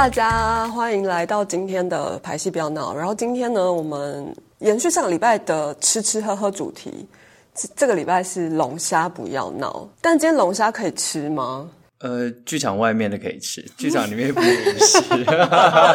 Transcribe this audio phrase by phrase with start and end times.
[0.00, 2.96] 大家欢迎来到今天的排戏不要闹。
[2.96, 7.06] 然后今天呢，我们延续上个礼拜的吃吃喝喝主题，
[7.54, 9.86] 这这个礼拜是龙虾不要闹。
[10.00, 11.68] 但今天龙虾可以吃吗？
[11.98, 15.02] 呃，剧场外面的可以吃，剧场里面不能吃。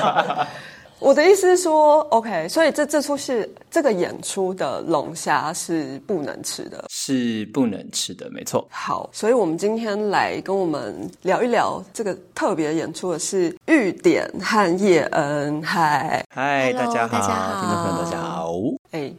[0.99, 6.85] 我的意思是说，OK，所以这这出戏这个演出的龙虾是不能吃的。
[6.89, 8.65] 是不能吃的，没错。
[8.71, 15.61] 好，所以我们今天来跟我们聊一聊这个特别演出的是玉典和叶恩。
[15.61, 18.53] 嗨，嗨，大家好，大家好听众朋友大家好。
[18.91, 19.15] 哎，对，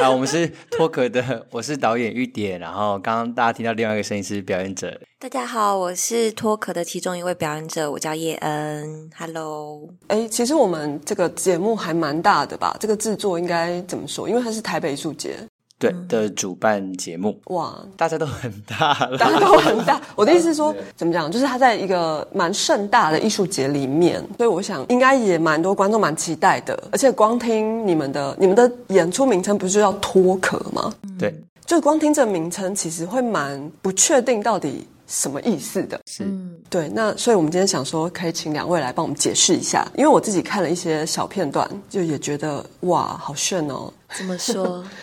[0.00, 9.10] 好，我们是脱壳的， 我是导演玉典，然后刚刚大家听到另外一个声音是表演者，大家好，我是脱壳的其中一位表演者，我叫叶恩。
[9.14, 12.74] Hello，哎，其实我们这个节目还蛮大的吧？
[12.80, 14.26] 这个制作应该怎么说？
[14.26, 15.36] 因为它是台北艺术节，
[15.78, 20.00] 对嗯的主办节目，哇，大家都很大了，大家都很大。
[20.14, 21.30] 我的意思是说，怎么讲？
[21.30, 26.80] 就是它在一个蛮盛大的艺术节里面，所以我想应该也蛮多观众蛮期待的。
[26.92, 30.92] 而且光听你们的你们的演出名称不是就叫脱壳吗？
[31.18, 31.34] 对，
[31.66, 36.00] 就光听这名称，其实会蛮不确定到底什么意思的。
[36.06, 43.92] 是，嗯，对，那所以我们今天想说，可以请两位来帮我们解释一下，因为我自己看了一些小片段，就也觉得哇，好炫哦！
[44.16, 44.84] 怎么说？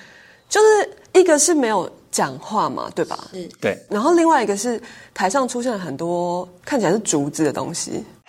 [0.52, 3.30] 就是一个是没有讲话嘛，对吧？
[3.32, 3.50] 是。
[3.62, 4.80] 对，然后另外一个是
[5.14, 8.04] 台上出现了很多看起来是竹子的东西，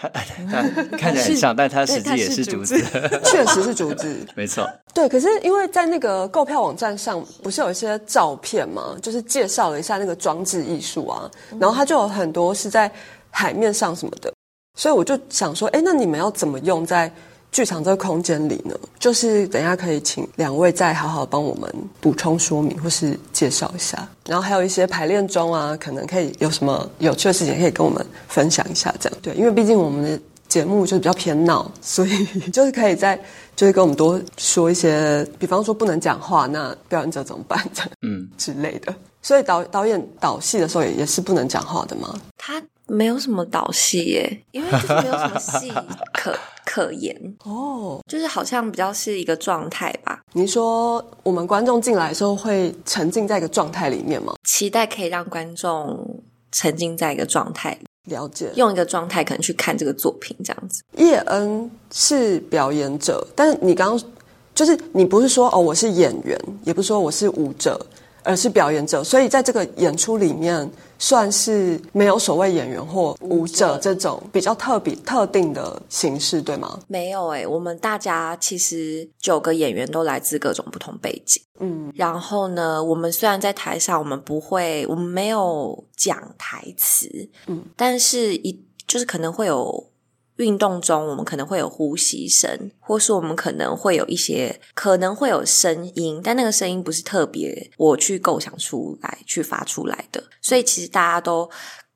[0.96, 2.80] 看起来很像，但它实际也是竹子，
[3.26, 4.16] 确实是竹子。
[4.36, 8.96] 没错，对，可是因为在那个购票网站上，不是有一些照片嘛？
[9.02, 11.28] 就是介绍了一下那个装置艺术啊，
[11.58, 12.88] 然后它就有很多是在
[13.30, 14.32] 海面上什么的，
[14.78, 17.12] 所以我就想说，哎，那你们要怎么用在
[17.52, 18.74] 剧场这个空间里呢？
[18.98, 30.20] 就是等一下可以请两位再好好帮我们补充说明或是介绍一下，然后还有一些排练中啊，可能可以有什么有趣的事情可以跟我们分享一下，这样对，因为毕竟我们的。
[30.48, 33.18] 节目就是比较偏闹，所以就是可以在
[33.56, 38.94] 就是跟我们多说一些，比方说不能讲话，那表演者怎么办这样嗯，之类的。
[39.22, 42.20] 所以导导演导戏的时候也也是不能讲话的吗？
[42.36, 45.72] 他没有什么导戏耶，因为就是没有什么戏
[46.12, 50.20] 可可言，哦，就是好像比较是一个状态吧。
[50.34, 54.34] 你说我们观众进来的时候会沉浸在一个状态里面吗？
[54.44, 58.52] 期待可以让观众沉浸在一个状态里，了解。
[58.56, 60.82] 用一个状态可能去看这个作品，这样子。
[60.98, 64.10] 叶恩是表演者，但是你刚刚
[64.54, 67.80] 就是你不是说哦我是演员，也不是说我是舞者，
[68.22, 70.68] 而是表演者，所以在这个演出里面
[70.98, 76.78] 算是没有所谓演员或舞者这种比较特别特定的形式，对吗？
[76.88, 81.42] 没有诶，我们大家其实九个演员都来自各种不同背景。
[81.60, 87.08] 嗯，然后呢，我们虽然在台上，我们不会，我们没有讲台词，
[87.46, 89.91] 嗯，但是一就是可能会有
[90.42, 101.48] 运动中，我们可能会有呼吸声，或是我们可能会有一些可能会有声音，但那个声音不是特别我去构想出来、去发出来的，所以其实大家都。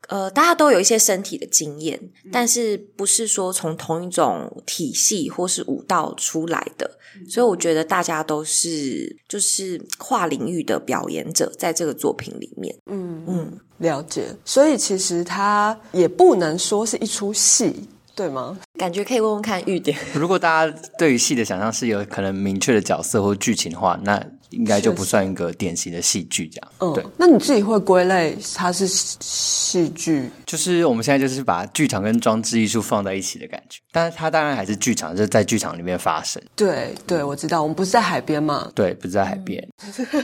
[0.09, 6.89] 呃，大家都有一些身体的经验，但是不是说从同一种体系或是舞蹈出来的，
[7.29, 13.25] 所以我觉得大家都是就是跨领域的表演者，在这个作品里面，嗯。
[13.27, 14.27] 嗯，了解。
[14.45, 17.75] 所以其实它也不能说是一出戏，
[18.17, 18.59] 对吗？
[18.79, 19.97] 感觉可以问问看玉典。
[20.15, 26.73] 如果大家对于戏的想象是有可能明确的角色或剧情的话，那应该就不算一个典型的戏剧这样。
[26.79, 30.31] 嗯，对，那你自己会归类它是戏剧？
[30.47, 36.43] 就是我们现在就是把剧场跟装置艺术放在一起的感觉，但是它当然还是剧场，就是在剧场里面发生。
[36.55, 38.71] 对对，我知道，我们不是在海边嘛。
[38.75, 39.63] 对，不是在海边。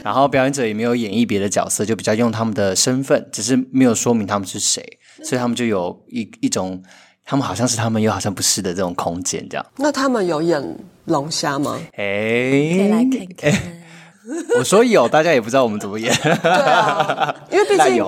[0.03, 4.81] 然后表演者也没有演绎别的角色，就比较用他们的身份，只是没有说明他们是谁，
[5.23, 6.81] 所以他们就有一一种
[7.25, 9.65] 他们好像是他们，又好像不是的这种空间，这样。
[9.77, 10.61] 那他们有演
[11.05, 11.79] 龙虾吗？
[11.95, 13.61] 可以来哎，看看。
[14.57, 16.13] 我说有，大家也不知道我们怎么演。
[16.21, 18.05] 对啊，因为毕竟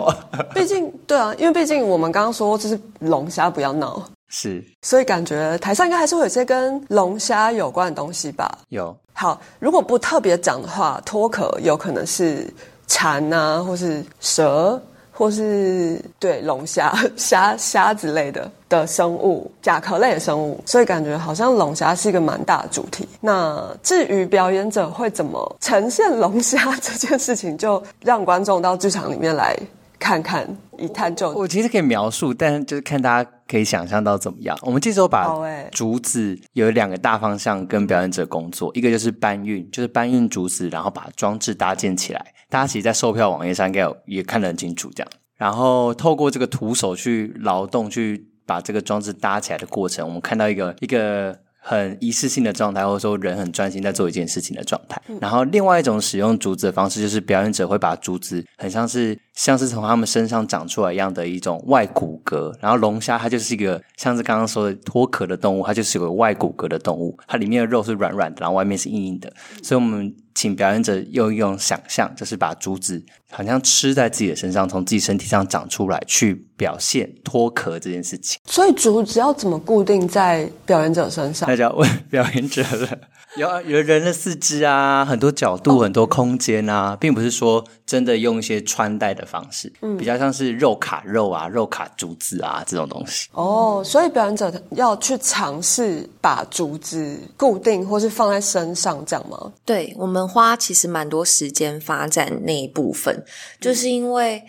[0.53, 8.59] 毕竟对啊，因为毕竟我们刚刚说就是龙虾不要闹，是所以感觉台上应该还是会有些跟龙虾有关的东西吧。
[8.69, 12.47] 有，好，如果不特别讲的话，脱壳有可能是
[12.87, 14.81] 蝉啊，或是蛇，
[15.17, 23.07] 或是对龙虾、虾虾之类的的生物，甲壳类的生物，所以感觉好像龙虾是一个蛮大的主题。
[23.21, 29.57] 那至于表演者会怎么呈现龙虾这件事情，就让观众到剧场里面来
[29.97, 30.45] 看看，
[30.77, 34.57] 一探究竟我其实可以描述，但就是看大家可以想象到怎么样。
[34.63, 35.33] 我们这时候把
[35.71, 42.33] 竹子有两个大方向跟表演者工作，一个就是搬运，就是搬运竹子，然后把装置搭建起来。
[42.49, 45.11] 大家其实，在售票网页上应该有也看得很清楚这样。
[45.37, 51.37] 然后透过这个徒手去劳动去把这个装置搭起来的过程，我们看到一个一个。
[51.67, 55.01] 很仪式性的状态，或者说人很专心在做一件事情的状态。
[55.19, 62.55] 然后另外一种使用竹子的方式，就是表演者会把竹子很像是像是从他们身上长出来一样的一种外骨骼。
[62.61, 69.33] 然后龙虾它就是一个像是刚刚说的脱壳的动物，它就是有个外骨骼的动物，它里面的肉是软软的，然后外面是硬硬的。
[69.63, 70.15] 所以我们。
[70.35, 78.39] 请表演者用一种想象，就是把竹子好像吃在自己的身上，从自己身体上长出来，去表现脱壳这件事情。
[78.45, 81.49] 所以竹子要怎么固定在表演者身上？
[81.49, 82.89] 那就要问表演者了。
[83.37, 93.27] 有 有人的四肢啊，很多角度，很多空间啊，并不是说真的用一些穿戴的方式，嗯，比较像是肉卡肉啊，肉卡竹子啊这种东西。
[93.33, 99.51] 哦，所以表演者要去尝试把竹子固定或是放在身上，这样吗？
[99.65, 103.23] 对，我们花其实蛮多时间发展那一部分，
[103.59, 104.43] 就是因为。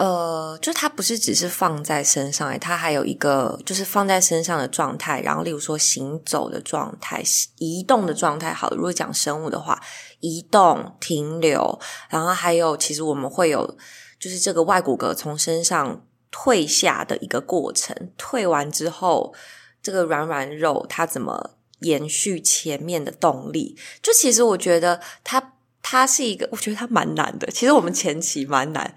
[0.00, 5.20] 呃，就它不是只是放在身上，它还有一个就是放在身上的状态。
[5.20, 7.22] 然后，例如说行走的状态、
[7.58, 8.50] 移动的状态。
[8.54, 9.78] 好，如果讲生物的话，
[10.20, 13.76] 移动、停留，然后还有，其实我们会有
[14.18, 17.94] 就是这个外骨骼从身上退下的一个过程。
[18.16, 19.34] 退完之后，
[19.82, 21.50] 这个软软肉它怎么
[21.80, 23.76] 延续前面的动力？
[24.02, 25.52] 就其实我觉得它
[25.82, 27.50] 它是一个，我觉得它蛮难的。
[27.52, 28.94] 其实我们前期蛮难。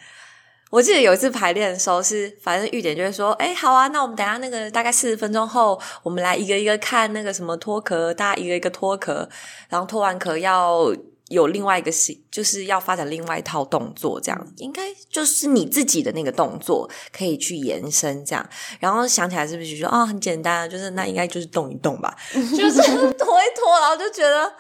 [0.74, 9.30] 我记得有一次排练的时候，是反正玉典就会说：“哎，好啊，那我们等下那个大概四十分钟后，我们来一个一个看那个什么脱壳，大家一个一个脱壳，
[9.70, 10.92] 然后脱完壳要
[11.28, 14.82] 有另外一个是，就是要发展另外一套动作，这样应该
[15.12, 18.44] 就是你自己的那个动作可以去延伸这样。
[18.80, 22.82] 然后想起来是不是说啊，很简单，就是那应该就是动一动吧，就是
[23.14, 24.52] 拖一拖，然后就觉得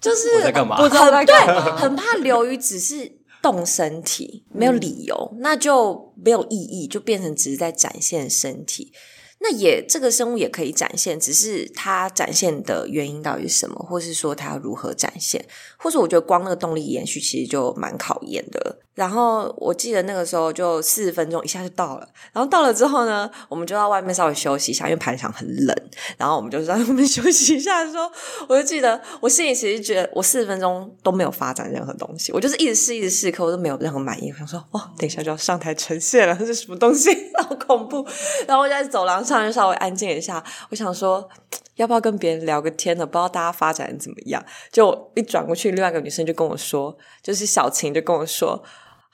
[0.00, 0.76] 就是我在干嘛？
[0.76, 3.12] 不知道在干嘛，很怕流于只是。”
[3.52, 8.92] 动身体没有理由，那就没有意义，就变成只是在展现身体。
[9.38, 15.44] 那也这个生物也可以展现，只是它展现的原因到底是什么，或是说它要如何展现，
[15.78, 18.80] 或者我觉得光那个动力延续其实就蛮考验的。
[18.96, 25.76] 然后我记得那个时候就四十分钟一下就到了，然后到了之后呢，我们就到外面稍微休息一下，因为排场很冷。
[26.16, 28.10] 然后我们就在外面 休息一下的时候，
[28.48, 34.32] 我就记得我心里其实觉得我四十分钟都没有发展任何东西，我就是一直试一直试，可我都没有任何满意。
[34.32, 37.10] 我想说哇，等一下就要上台呈现了，这是什么东西？
[37.38, 38.02] 好恐怖！
[38.48, 41.28] 然后我在走廊上就稍微安静一下，我想说
[41.74, 43.04] 要不要跟别人聊个天呢？
[43.04, 44.42] 不知道大家发展怎么样？
[44.72, 48.64] 就一转过去，另外一个女生就跟我说，就是小晴就跟我说。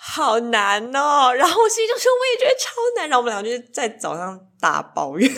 [0.05, 3.09] 好难哦， 然后我心里就说，我也觉得超难。
[3.09, 5.31] 然后我们俩就在早上大抱怨，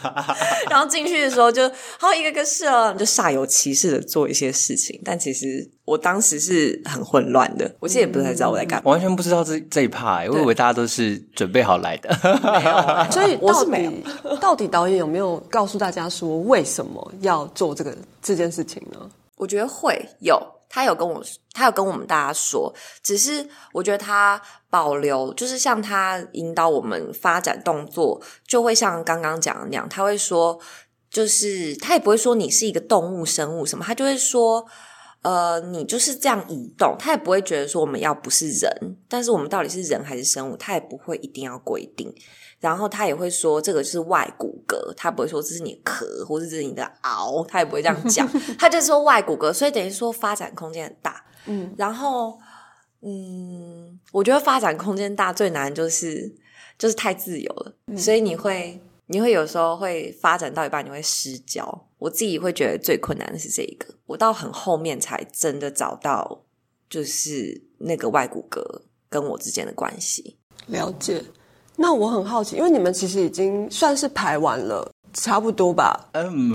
[0.68, 1.66] 然后进去的时候就
[1.98, 5.00] 好一个个试了，就煞有其事的做一些事情。
[5.02, 10.18] 但其实我当时是很混乱的，我其实也不太知道我在干嘛，完全不知道这这一趴。
[10.28, 12.14] 我以为大家都是准备好来的，
[13.10, 14.04] 所以到底
[14.40, 19.10] 到底导演有没有告诉大家说为什么要做这个这件事情呢？
[19.36, 20.38] 我觉得会有。
[20.74, 21.22] 他有跟我，
[21.52, 24.40] 他有跟我们大家说，只是我觉得他
[24.70, 30.58] 保留，就是像他引导我们发展动作，就会像刚刚讲的那样，他会说，
[31.10, 34.66] 就是他也不会说你是一个动物生物什么，他就会说，
[35.20, 42.14] 呃，你就是这样移动，他也不会觉得说我们要不是人，但是我们到底是人还是生物，他也不会一定要规定。
[42.62, 48.24] 然后他也会说，这个就是外骨骼，他不会说这是你的壳，或者这是你的螯，他也不会这样讲，
[48.56, 51.24] 他就说外骨骼，所以等于说发展空间很大。
[51.46, 52.38] 嗯，然后
[53.00, 56.32] 嗯，我觉得发展空间大最难就是
[56.78, 66.44] 就是太自由了，所以你会你会有时候会发展到一半你会失焦，我自己会觉得最困难的是这一个，我到很后面才真的找到
[66.88, 68.62] 就是那个外骨骼
[69.10, 70.38] 跟我之间的关系，
[70.68, 71.20] 了解。
[71.76, 75.98] 那我很好奇，因为你们其实已经算是排完了，差不多吧？
[76.12, 76.52] 嗯，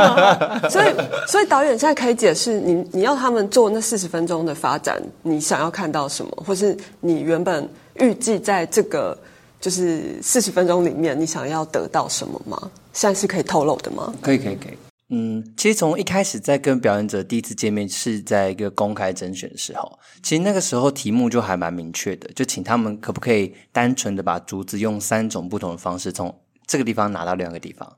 [0.70, 0.94] 所以
[1.28, 9.16] 所以导演现在可以解释，你你要他们做那四十分钟的发展，你想要看到什么，或是你原本预计在这个
[9.60, 12.70] 就是四十分钟里面，你想要得到什么吗？
[12.92, 14.12] 现在是可以透露的吗？
[14.22, 14.76] 可以，可以，可以。
[15.08, 26.36] 嗯，其实从一开始在跟表演者第一次见面是在一个公开甄选的时候，其实那个时候题目就还蛮明确的，就请他们可不可以单纯的把竹子用三种不同的方式从
[26.66, 27.96] 这个地方拿到另一个地方。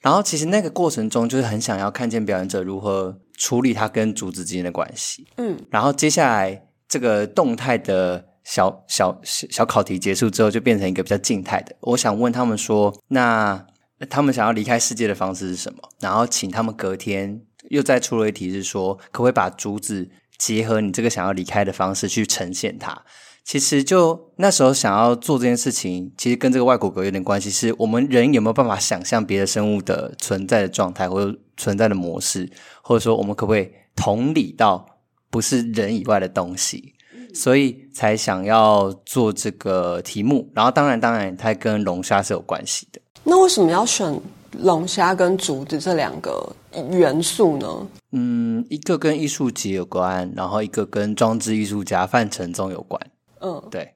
[0.00, 5.26] 然后其实那个过程中就是很想要看见表演者如何处理他跟竹子之间的关系。
[5.38, 11.74] 嗯，然后接下来这个动态的小小小小考题结束之后，就变成一个比较静态的。
[11.80, 13.66] 我想问他们说，那。
[14.10, 15.78] 他们想要离开世界的方式是什么？
[16.00, 23.02] 然后请他们隔天又再出了一题，是说可不可以把竹子结合你这个想要离开的方式去呈现它？
[23.42, 32.50] 其实就那时候想要做这件事情，其实跟这个外骨骼有点关系，是我们人有没有办法想象别的生物的存在的状态或者存在的模式，
[32.82, 34.98] 或者说我们可不可以同理到
[35.30, 36.94] 不是人以外的东西，
[37.32, 40.50] 所以才想要做这个题目。
[40.52, 43.00] 然后当然当然，它跟龙虾是有关系的。
[43.28, 44.20] 那为什么要选
[44.60, 46.48] 龙虾跟竹子这两个
[46.90, 47.86] 元素呢？
[48.12, 53.00] 嗯，一个跟艺术节有关，然后一个跟装置艺术家范承宗有关。
[53.40, 53.92] 嗯，对，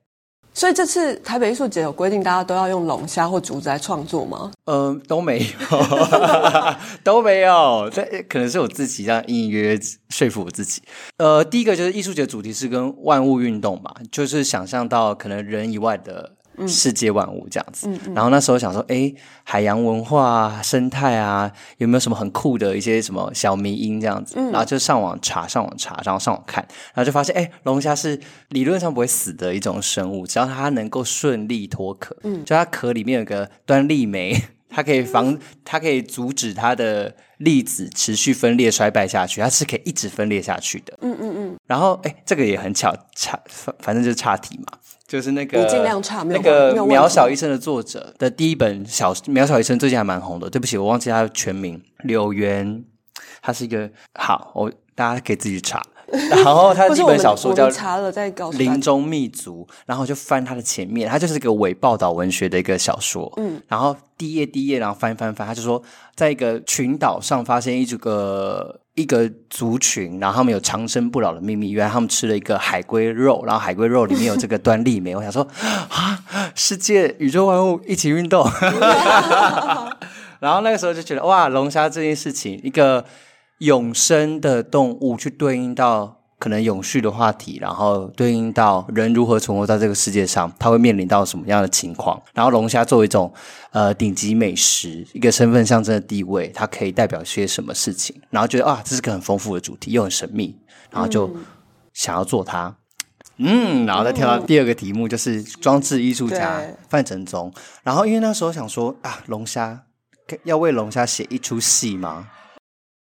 [0.52, 4.50] 所以这次台北艺术节有规定大家都要用龙虾或竹子来创作吗？
[4.64, 5.78] 呃，都没有
[7.04, 7.88] 都没有。
[7.90, 10.82] 这可能是我自己这样隐隐约约说服我自己。
[11.18, 16.32] 呃，第一个就是艺术节主题是跟万物运动嘛，就是想象到可能人以外的
[16.66, 17.88] 世界万物这样子。
[18.14, 19.12] 然后那时候想说，哎，
[19.45, 24.37] 海洋文化、啊、生态啊，有没有什么很酷的一些什么小迷音这样子？
[24.50, 26.62] 然后就上网查，上网查，然后上网看，
[26.95, 34.40] 然后就发现，哎，龙虾是理论上不会死的一种生物，只要它能够顺利脱壳，嗯，就它壳里面有个端粒酶。
[34.71, 40.97] 它可以防，它可以阻止它的粒子持续分裂衰败下去，它是可以一直分裂下去的。
[41.03, 41.57] 嗯嗯嗯。
[41.67, 50.49] 然后，哎，这个也很巧，差反反正就是差题嘛，就是那个你尽量差那个渺小医生的作者的第一本小渺小医生最近还蛮红的。
[50.49, 52.85] 对不起，我忘记他的全名，柳原，
[53.43, 55.83] 他是一个好，我大家可以自己查。
[56.31, 58.59] 然后他的第一或是我们本小说叫我们查了再告诉。
[58.59, 63.33] 林中密族，然后就翻他的前面，他就是一个伪报道文学的一个小说。
[63.37, 65.83] 嗯，然后第一页第一页，然后翻翻翻，他就说，
[66.14, 75.14] 在一个群岛上发现一这个一个族群，然后他们有长生不老的秘密，原来他们吃了一个海龟肉，然后海龟肉里面有这个端粒酶。
[75.17, 76.23] 我想说 啊，
[76.55, 78.45] 世界宇宙万物一起运动。
[80.40, 83.05] 然后那个时候就觉得哇，龙虾这件事情，一个
[83.61, 92.21] 永生的动物去对应到可能永续的话题，然后对应到人如何存活在这个世界上，它会面临到什么样的情况？
[92.33, 93.31] 然后龙虾作为一种
[93.73, 98.19] 呃顶级美食，一个身份象征的地位，它可以代表些什么事情？
[98.31, 100.57] 然后觉得啊，这是个很丰富的主题，又很神秘，
[100.90, 101.31] 然后就
[101.93, 102.75] 想要做它。
[103.37, 107.52] 嗯，然后再跳到第二个题目，就是装置艺术家范承宗。
[107.83, 109.83] 然后因为那时候想说啊，龙虾
[110.45, 112.29] 要为龙虾写一出戏吗？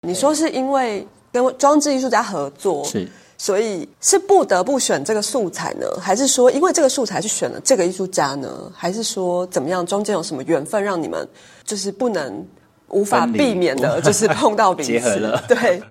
[0.07, 8.73] 你说是因为跟装置艺术家合作，是所以是不得不选这个素材呢，还是说因为这个素材去选了这个艺术家呢？
[8.75, 9.85] 还是说怎么样？
[9.85, 11.29] 中间有什么缘分让你们
[11.65, 12.47] 就是不能
[12.89, 14.89] 无法避免的，就是碰到彼此？
[14.89, 15.83] 结合了对，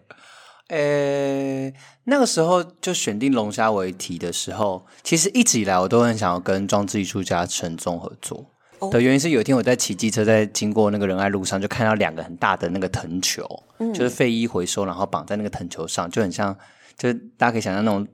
[1.69, 1.73] 呃，
[2.05, 8.43] 那个时候就选定龙虾为题的时候，其实一直以来我都很想要跟装置艺术家陈宗合作。
[8.79, 13.45] 哦的原因是有一天我在骑机车，在经过那个仁爱路上，就看到两个很大的那个藤球，
[13.93, 16.55] 就是废衣回收，然后绑在那个藤球上，就很像，
[16.97, 18.07] 就是大家可以想象那种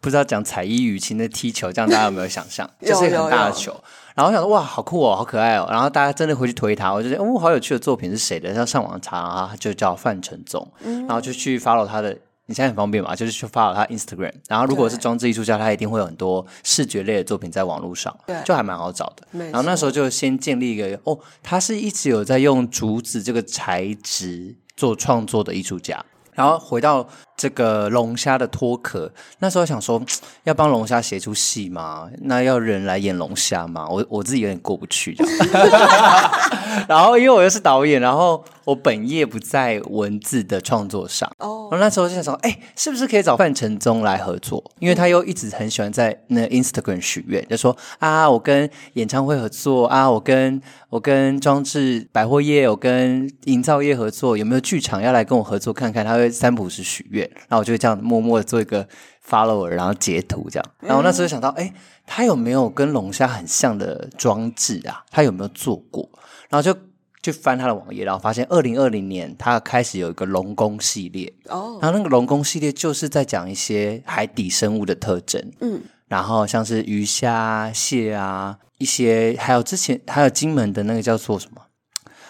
[0.00, 2.68] 不知道讲彩衣雨晴的踢球，这样大家有没有想象？
[2.80, 3.72] 有 就是一个很大的球。
[4.14, 5.66] 然后我想说哇，好酷哦，好可爱哦。
[5.70, 8.52] 然后大家真的回去推他，我就觉得哦，好有趣的作品是谁的？
[8.52, 12.16] 要上网查啊，他就叫范承宗，然后就去 follow 他的。
[12.52, 14.30] 你现在很方便嘛，就是去 follow 他 Instagram。
[14.46, 19.26] 然后如果是装置艺术家，他一定会有很多视觉类的作品在网络上对，就还蛮好找的。
[19.32, 26.04] 然后那时候就先建立一个哦，他是一直有在用竹子这个材质做创作的艺术家。
[26.34, 27.06] 然后回到
[27.36, 30.02] 这个龙虾的脱壳，那时候想说
[30.44, 32.08] 要帮龙虾写出戏吗？
[32.22, 33.86] 那要人来演龙虾吗？
[33.86, 35.36] 我我自己有点过不去这样。
[36.88, 44.62] 然后因为我又是导演，然后我本业不在文字的创作上，哦然后那时候就想说，哎，是不是可以找范承宗来合作？
[44.78, 50.60] 因为他又一直很喜欢在那 Instagram 许愿，就说啊，我跟演唱会合作啊，我跟
[50.90, 56.04] 我跟装置百货业，我跟营造业合作，有没有剧场要来跟我合作看看？
[56.04, 58.86] 他会三不时许愿，然后我就会这样默默的做一个
[59.26, 60.66] follower，然后截图这样。
[60.80, 61.72] 然后那时候想到，哎，
[62.06, 65.04] 他有没有跟龙虾很像的装置啊？
[65.10, 66.08] 他有没有做过？
[66.52, 66.78] 然后就
[67.22, 81.62] 去翻他的网页，然后发现二零二零年他开始有一个龙宫系列，哦，然后那个龙宫系列就是在讲一些海底生物的特征，嗯，然后像是鱼虾、蟹啊，一些还有之前还有金门的那个叫做什么，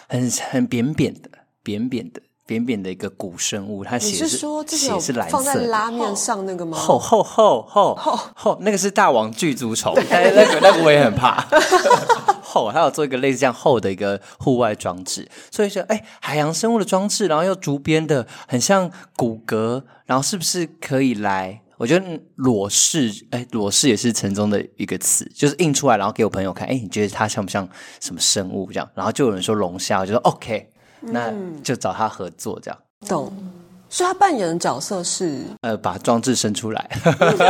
[0.07, 1.29] 很很扁扁的、
[1.61, 5.55] 扁扁的、扁扁的一个古生物，它你是血是说之前有血是蓝放在。
[5.55, 6.77] 拉面上那个吗？
[6.77, 7.95] 厚厚厚厚
[8.35, 11.45] 厚，那个是大王巨足虫，但是那个那个我也很怕。
[12.43, 21.61] 厚，还有做一个类似这样厚的一个户外装置，所以说，哎，海洋生物的装置，然后又竹编的，很像骨骼，然后是不是可以来？
[21.77, 27.67] 我觉得嗯裸视，哎，裸视也是城中的一个词，就是印出来，然后给我朋友看，哎，你觉得它像不像
[27.99, 28.67] 什么生物？
[28.71, 30.69] 这样，然后就有人说龙虾，我就说 OK，
[31.03, 31.31] 那
[31.63, 32.79] 就找他合作这样。
[33.07, 33.31] 懂。
[33.89, 36.89] 所以他扮演的角色是呃，把装置生出来。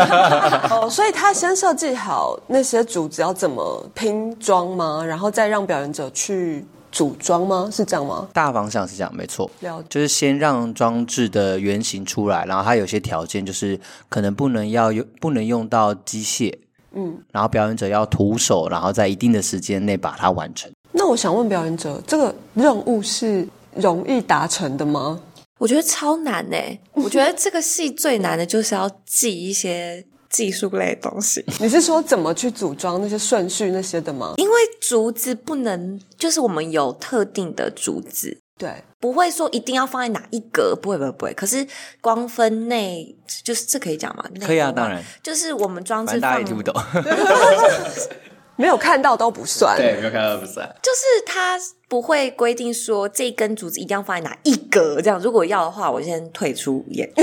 [0.69, 5.01] 哦，所以他先设计好那些组子要怎么拼装吗？
[5.05, 7.69] 然后再让表演者去组装吗？
[7.71, 8.27] 是这样吗？
[8.33, 9.49] 大方向是这样，没错。
[9.61, 9.87] 了解。
[9.89, 13.79] 就是先让装置的原型出来，然后它有些条件，就是
[14.09, 16.53] 可能不能要用，不能用到机械，
[16.91, 20.69] 嗯，然后表演者要徒手，然后在一定的时间内把它完成。
[20.93, 25.19] 那我想问表演者，这个任务是容易达成的吗？
[25.59, 26.57] 我觉得超难呢、
[26.93, 34.33] 我觉得这个戏最难的就是要记一些技术类的东西，你是说怎么去组装那些顺序那些的吗？
[34.37, 41.33] 因为竹子不能，就是我们有特定的竹子，对，不会说一定要放在哪一格，不会不会不会。
[41.33, 41.65] 可是
[42.01, 44.25] 光分内，就是这可以讲吗？
[44.41, 46.73] 可以啊当然，就是我们装反置放大家也听不懂。
[48.55, 49.75] 没有看到都不算。
[49.75, 50.67] 对，没有看到不算。
[50.81, 55.19] 就是它不会规定说这根竹子一定要放在哪一格这样。
[55.19, 57.21] 如果要的话，我先退出演出。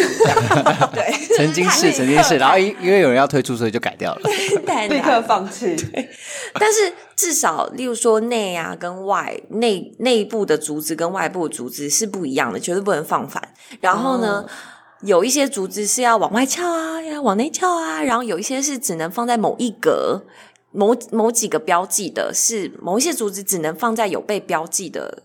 [0.94, 4.20] 对， 曾经是，曾经是，然后因因为有人要退出，所以就改掉了。
[4.66, 5.76] 太立刻放弃。
[6.54, 13.42] 但是至少，例如说内啊跟外内内部的竹子跟外部的竹子是不一样的，绝对不能放反。
[13.80, 14.44] 然后呢，
[15.02, 20.22] 有一些竹子是要往外翘啊，要往内翘啊，然后有一些是只能放在某一格。
[20.72, 25.24] 某某几个标记的是某一些竹子只能放在有被标记的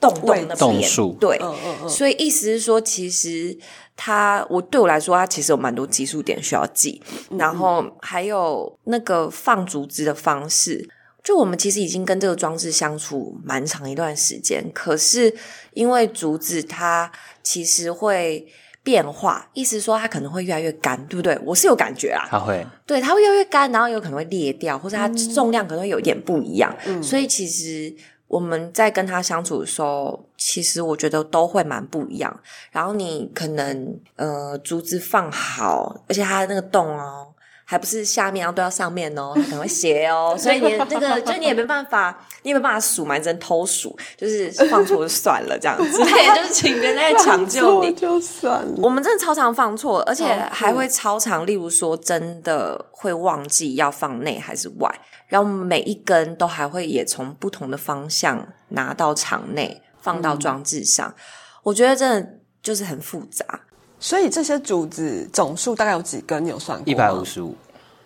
[0.00, 1.88] 洞洞那边，对，嗯嗯嗯。
[1.88, 3.56] 所以意思是说，其实
[3.96, 7.02] 它我对我来说，它其实有蛮多技术点需要记，
[7.36, 10.88] 然后还有那个放竹子的方式。
[11.22, 15.36] 就我们其实已经跟这个装置相处蛮长一段时间，可是
[15.74, 18.48] 因为竹子它其实会
[18.82, 21.38] 变化，意思是说它可能会越来越干，对不对？
[21.44, 26.74] 我是有感觉啦，它会，对，它会越来越干，然后有可能会裂掉，或者它重量可能会有一点不一样。
[27.02, 27.94] 所以其实
[28.26, 32.40] 我们在跟它相处的时候，其实我觉得都会蛮不一样。
[32.70, 37.29] 然后你可能呃竹子放好，而且它那个洞哦。
[37.70, 47.92] 还不是下面，然后都要上面哦，它可能会斜哦，所以你的这个，就你也没办法，你也没办法数嘛，你只能偷数，就是放错就算了这样子， 对，就是请别人来抢救你。
[47.94, 48.72] 就算了。
[48.78, 54.92] 我们真的超常放错，而且还会超常，例如说真的会忘记要放内还是外，
[55.28, 61.14] 然后每一根都还会也从不同的方向拿到场内放到装置上，
[61.62, 62.30] 我觉得真的
[62.60, 63.60] 就是很复杂。
[64.00, 66.44] 所以这些竹子总数大概有几根？
[66.44, 67.24] 你有算过吗一百五。
[67.24, 67.54] 十五。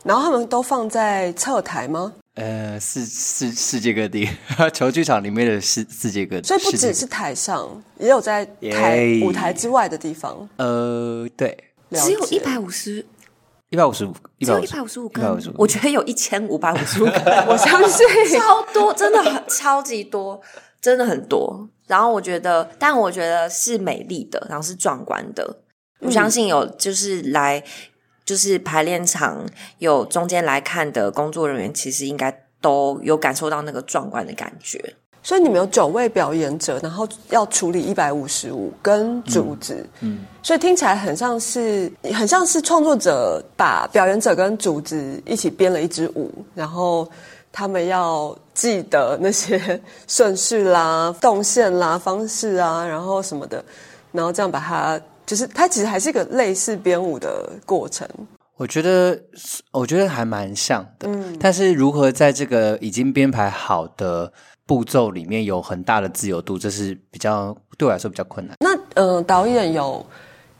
[0.02, 2.12] 然后他们都放在侧台吗？
[2.34, 4.28] 呃，世世世界各地
[4.74, 10.46] 球剧场里面的世世界各地，所以不只是台上，也有在台耶舞台之外的地方。
[10.56, 11.56] 呃，对，
[11.92, 13.06] 只有解一百五十，
[13.70, 18.06] 一百五十五，一只有百一百五十五根155，我觉得有一千五百五十五根， 我相信。
[18.38, 20.38] 超多，真的很超级多，
[20.82, 21.66] 真的很多。
[21.86, 25.60] 然后我觉得，但我觉得是美丽的，然后是壮观的。
[26.04, 27.62] 我相信有就是来
[28.24, 29.44] 就是排练场
[29.78, 34.94] 有中间来看的工作人员，其实应该都有感受到那个壮观的感觉。
[35.26, 47.10] 所以你们有九位表演者，然后要处理一百五十五根竹子，嗯，所以听起来很像是很像是创作者把表演者跟竹子一起编了一支舞，然后
[47.50, 53.64] 他们要记得那些 顺序啦、动线啦、方式啊，然后什么的，
[54.12, 58.08] 然后这样把它，就是它其实还是一个类似编舞的过程。
[58.56, 59.20] 我觉得，
[59.72, 61.08] 我觉得还蛮像的。
[61.08, 64.32] 嗯，但是如何在这个已经编排好的
[64.64, 68.56] 步骤里面有很大的自由度，这是比较对我来说比较困难。
[68.60, 70.06] 那呃，导演有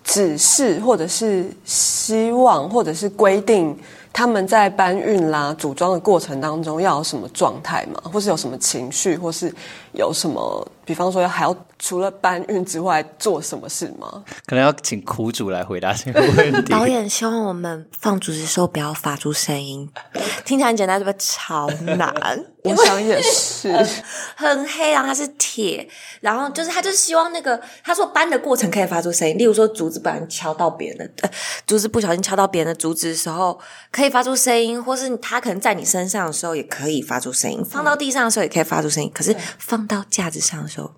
[0.03, 3.79] 指示或者是希望或者是规定
[4.15, 8.01] 他们在搬运啦、组装的过程当中要有什么状态吗？
[8.13, 9.53] 或是有什么情绪，或是
[9.93, 14.23] 有什么，比方说还要除了搬运之外做什么事吗？
[14.47, 16.73] 可能要请苦主来回答这个问题。
[16.73, 19.91] 导演希望我们放竹子的时候不要发出声音，
[20.47, 21.17] 听起来很简单，是不是？
[21.19, 22.15] 超难。
[22.63, 23.71] 我想也是，
[24.37, 25.87] 很黑，然后它是铁，
[26.23, 31.31] 然后就是他就是希望那个他说搬的过程可以发出声音，例如说竹子不然敲到别人的，呃，
[31.67, 40.95] 竹子不小心敲到别人的竹子的时候可以发出声音，或是他可能在你身上的时候也可以发出声音，放到地上的时候也可以发出声音，可是放到架子上的时候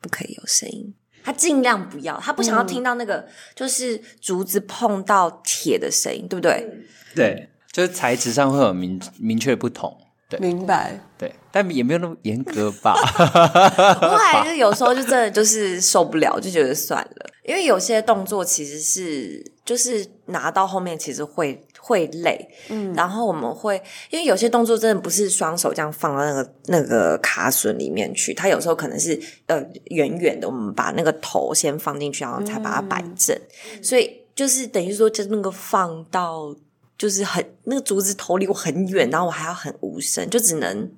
[0.00, 0.94] 不可以有声音。
[1.22, 6.66] 他尽量不要，他不想要听到那个就是竹子碰到铁的声音，对不对？
[7.14, 9.96] 对，就是材质上会有明明确不同。
[10.30, 10.98] 对明白。
[11.18, 12.94] 对，但也没有那么严格吧。
[12.94, 33.36] 后来就有时候就真的就是受不了，就觉得算了，因为有些动作其实是就是拿到后面其实会会累，嗯，然后我们会因为有些动作真的不是双手这样放到那个那个卡榫里面去，它有时候可能是呃远远的，我们把那个头先放进去，然后才把它摆正，
[33.82, 36.54] 所以就是等于说，就那个放到
[36.96, 40.90] 就是很那个竹子头离我很远，然后我还要很无声，就只能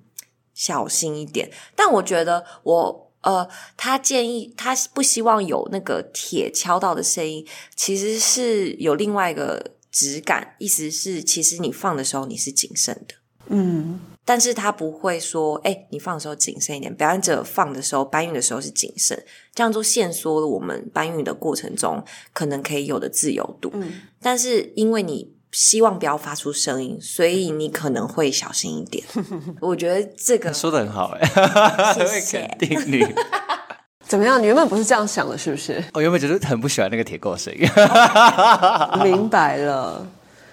[0.53, 1.51] 小心一点。
[1.77, 3.09] 但我觉得我。
[3.23, 13.15] 呃，他建议他不希望有那个铁敲到的声音，其实是有另外一个质感，意思是其实你放的时候你是谨慎的，
[13.49, 19.23] 嗯，但是他不会说，哎、你放的时候谨慎一点，表演者放的时候搬运的时候是谨慎，
[19.55, 22.03] 这样就限缩了我们搬运的过程中
[22.33, 25.35] 可能可以有的自由度，嗯但是因为你。
[25.55, 29.05] 希望不要发出声音，所以你可能会小心一点。
[29.61, 31.29] 我觉得这个说的很好哎，
[31.93, 33.05] 会谢谢 肯定你。
[34.13, 34.39] 怎么样？
[34.39, 35.83] 你原本不是这样想的，是不是？
[35.95, 37.67] 我原本就是很不喜欢那个铁钩声音，
[39.03, 40.07] 明白了。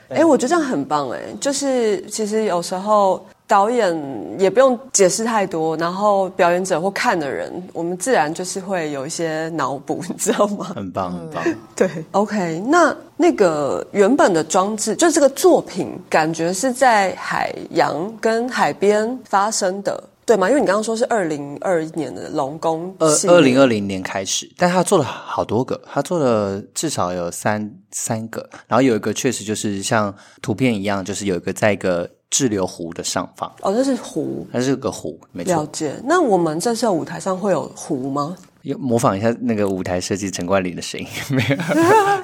[0.07, 3.93] 哎，我觉得这样很棒哎，就是其实有时候导演
[4.39, 10.71] 也不用解释太多，然后表演者或看的人，我们自然就是会有一些脑补，你知道吗？
[10.73, 11.43] 很棒很棒。
[11.75, 20.47] 对，OK，那那个原本的装置，就这个作品，感觉是在海洋跟海边发生的，对吗？
[20.47, 35.55] 因为你刚刚说是二零二一年的龙宫二零二零年开始，但他做了好多个，他做了至少有三三个，然后有一个确实就是像图片一样，就是有一个在一个滞留湖的上方，哦，那是湖，它是个湖，没错。
[35.55, 35.95] 了解。
[36.03, 38.37] 那我们这次的舞台上会有湖吗？
[38.61, 41.43] 有模仿一下那个舞台设计陈冠霖的声音， 没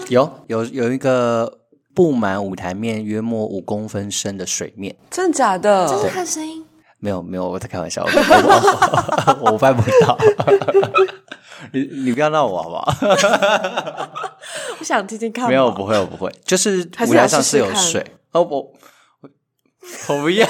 [0.10, 0.30] 有？
[0.48, 1.52] 有有有一个
[1.96, 5.88] 布满舞台面约莫五公分深的水面，真的假的？
[5.88, 6.64] 就是看声音。
[7.06, 8.10] 没有没有，我在开玩笑，我
[9.42, 10.18] 我我办不到。
[11.72, 12.92] 你你不要闹我好不好？
[14.80, 15.48] 我想听听看。
[15.48, 16.32] 没有，我不会，我不会。
[16.44, 18.04] 就是舞台上是有水。
[18.32, 18.58] 哦，我
[19.22, 19.30] 我
[20.10, 20.48] 我不要，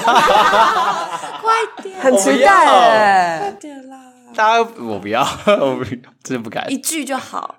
[1.42, 3.50] 快点，很期待快！
[3.60, 3.98] 点啦，
[4.34, 7.56] 大家我不要，我不真的不敢一，句就好。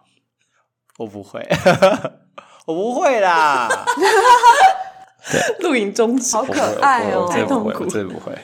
[0.97, 1.47] 我不会，
[2.65, 3.69] 我不会啦，
[5.62, 8.36] 录影中止好可爱哦我我真不会，太痛苦我真的不会。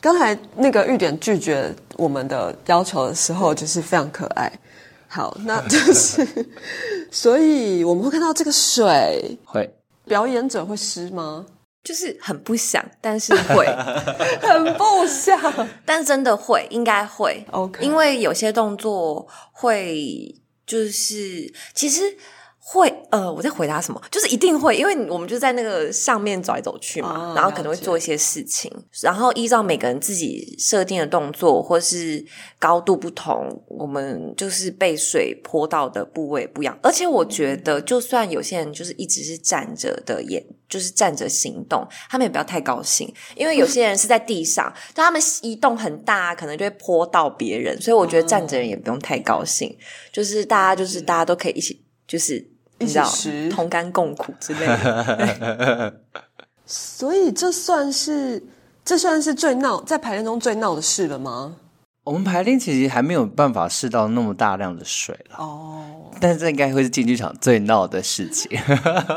[0.00, 4.50] 刚才那个玉点拒绝我们的要求的时候，就是非常可爱。
[5.08, 6.26] 好，那就是，
[7.10, 9.68] 所以我们会看到这个水，会，
[10.04, 11.46] 表演者会湿吗？
[11.84, 13.64] 就是很不想，但是会，
[14.42, 15.40] 很不想。
[15.84, 17.46] 但真的会，应该会。
[17.52, 20.34] OK 因为有些动作会，
[20.66, 22.02] 就是其实
[22.68, 24.02] 会，呃，我在回答什么？
[24.10, 28.68] 就是一定会，因为我们就在那个上面走来走去嘛，哦然后可能会做一些事情，
[29.00, 32.26] 然后依照每个人自己设定的动作或是
[32.58, 36.76] 高度不同，我们就是被水泼到的部位不一样。
[36.82, 49.78] 而且我觉得，就算有些人就是一直是站着的也，就是站着行动，他们也不要太高兴，因为有些人是在地上，但他们移动很大，可能就会泼到别人，所以我觉得站着人也不用太高兴，
[50.12, 52.44] 就是大家就是大家都可以一起，就是
[52.78, 55.94] 一起食同甘共苦之类的。
[56.66, 58.42] 所以这算是
[58.84, 61.56] 这算是最闹在排练中最闹的事了吗？
[62.04, 68.56] 我们排练其实还没有办法试到那么大量的水了，哦，但是这应该会是竞技场最闹的事情。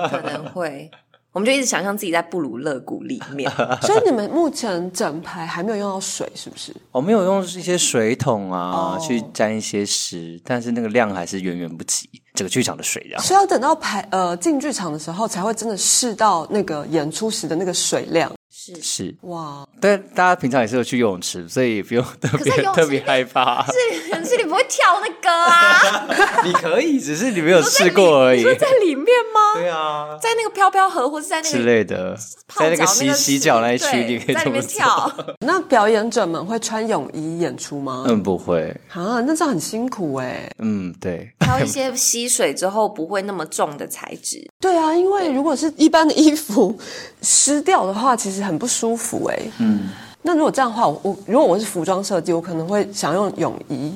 [0.09, 0.89] 可能会，
[1.31, 3.47] 我们就一直想象自己在布鲁勒谷里面。
[3.83, 6.75] 所以你们目前整排还没有用到水，是不是？
[6.91, 13.21] 我们有用一些水桶啊、哦去沾一些湿，但是那个量还是远远不及这个剧场的水量。
[13.21, 18.31] 是要等到排呃进剧场的时候，才会真的试到那个演出时的那个水量。
[18.75, 23.65] 是是，哇，但大家平常也是有去游泳池，所以也不用特别特别害怕。
[23.65, 26.41] 是，可是你不会跳那个啊？
[26.45, 28.43] 你可以，只是你没有试过而已你。
[28.43, 29.59] 说在里面吗？
[29.61, 32.15] 对啊，在那个飘飘河，或是在那之类的，
[32.55, 34.65] 在那个洗洗脚那一区，对你可以在里面。
[34.65, 35.11] 跳。
[35.45, 38.05] 那表演者们会穿泳衣演出吗？
[38.07, 38.69] 嗯，不会。
[38.89, 40.49] 啊，那这样很辛苦哎。
[40.59, 41.31] 嗯，对。
[41.39, 44.45] 挑一些吸水之后不会那么重的材质。
[44.59, 46.77] 对啊，因为如果是一般的衣服
[47.21, 49.39] 湿掉的话，其实很不舒服哎。
[49.59, 49.89] 嗯，
[50.21, 53.95] 那如果这样的话，我我如果我是服装设计，我可能会想用泳衣。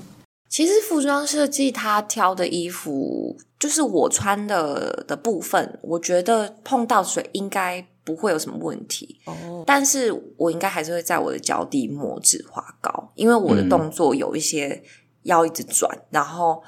[0.50, 9.20] 其实服装设计他挑的衣服，就是我穿的的部分，我觉得碰到水应该不会有什么问题。
[9.26, 14.84] 哦，但是我应该还是会在我的脚底抹止滑膏，因为我的动作有一些
[15.24, 16.62] 要一直转，然后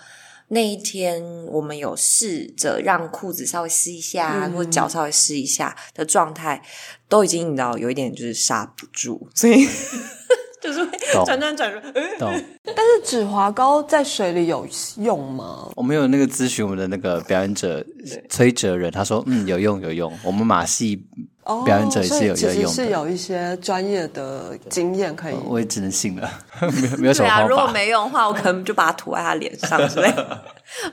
[0.49, 6.61] 那一天我们有试着让裤子稍微湿一下，嗯或者脚稍微湿一下的状态，
[7.09, 9.65] 都已经你知道有一点就是刹不住，所以
[10.61, 10.85] 就是
[11.25, 11.73] 转转转转。
[11.93, 12.43] 呃懂？
[12.63, 15.71] 但是止滑膏在水里有用吗？
[15.75, 17.85] 我们有那个咨询我们的那个表演者
[18.29, 22.73] 崔哲人，他说嗯有用有用，我们马戏哦表演者也是有所以其实有用的。
[22.73, 25.35] 是有一些专业的经验可以。
[25.45, 26.29] 我也只能信了，
[26.59, 27.71] 没有没有什对啊，么方如果法。
[27.71, 30.43] 没用的话，我可能就把它涂在他脸上之类的。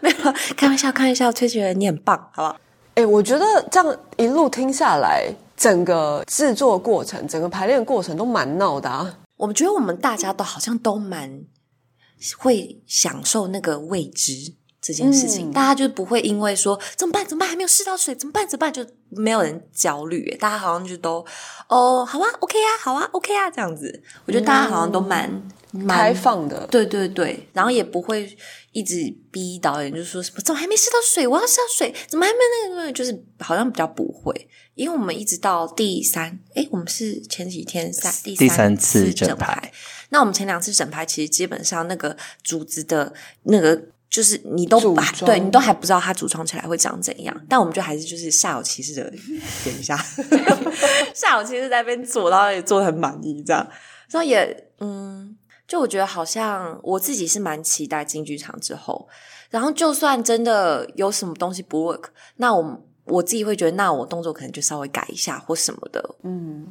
[0.01, 1.33] 没有，开玩笑，开玩笑。
[1.33, 2.57] 崔觉得你很棒，好不好？
[2.95, 9.19] 哎，我觉得这样一路听下来，整个制作过程、整个排练过程都蛮闹的啊。
[9.39, 11.41] 我们觉得我们大家都好像都蛮
[12.39, 14.35] 会享受那个未知
[14.83, 21.25] 这件事情，嗯大家就不会因为说怎么办怎么办还没有试到水怎么办怎么办就没有人焦虑，大家好像就都
[21.69, 25.31] 哦好啊 OK 啊好啊 OK 啊这样子，我觉得大家好像都蛮、
[25.71, 28.37] 蛮开放的，对对对，然后也不会
[28.73, 28.97] 一直
[29.31, 31.29] 逼导演，就说什么怎么还没试到水？
[31.29, 32.39] 我要试到水，怎么还没
[32.75, 32.93] 那个？
[32.93, 39.73] 就是好像比较不会，因为我们一直到第三，诶，我们是前几天三第第三次次整整排排，
[40.09, 43.15] 那我们前两次整排其实基本上那个竹子的
[43.45, 43.81] 那个。
[44.13, 44.79] 就是你都
[45.25, 49.11] 对你都还不知道它组装起来会长怎样，但我们就还是就是煞有其事的
[49.65, 49.97] 点一下，
[51.17, 53.67] 煞有其事在那边做，然后也做的很满意，这样，
[54.11, 55.35] 所以也嗯，
[55.67, 59.09] 就我觉得好像我自己是蛮期待进剧场之后，
[59.49, 66.67] 然后就算真的有什么东西不 work，那我我自己会觉得，那我动作可能就稍微改一下或什么的，嗯，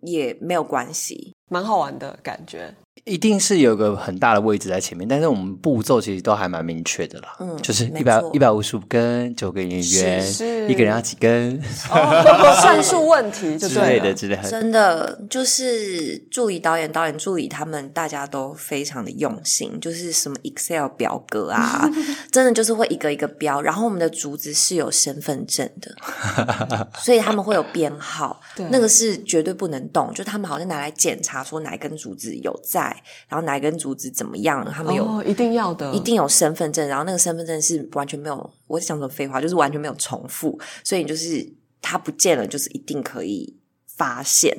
[0.00, 1.35] 也没有关系。
[1.48, 2.74] 蛮好玩的感觉。
[3.04, 7.36] 一定是有个很大的位置在前面，但是我们步骤其实都还蛮明确的啦。
[7.38, 11.56] 嗯就是没一百错一百五十五根，九个演员，是一个人要几根
[11.88, 12.24] 哦，
[12.60, 14.50] 算术问题就之类的之类的。
[14.50, 21.88] 真的就是助理导演、导演助理他们大家都非常的用心，就是什么 Excel 表格啊，
[22.32, 23.62] 真的就是会一个一个标。
[23.62, 30.12] 然后我们的竹子是有身份证的， 所以他们会有编号对，那个是绝对不能动。
[30.12, 44.56] 就他们好像拿来检查说哪一根竹子有在，然后哪一根竹子怎么样，他们有哦，一定要的，一定有身份证，然后那个身份证是完全没有，我在讲什么废话，就是完全没有重复，所以就是它不见了，就是一定可以发现。